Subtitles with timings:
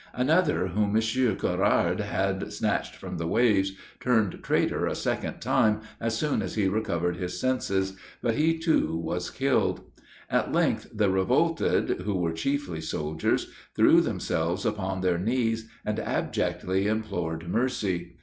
[0.15, 0.95] Another, whom M.
[1.35, 6.67] Correard had snatched from the waves, turned traitor a second time, as soon as he
[6.67, 9.81] recovered his senses; but he too was killed.
[10.27, 16.87] At length the revolted, who were chiefly soldiers, threw themselves upon their knees, and abjectly
[16.87, 18.15] implored mercy.